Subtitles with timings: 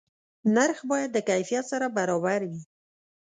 [0.55, 2.61] نرخ باید د کیفیت سره برابر وي.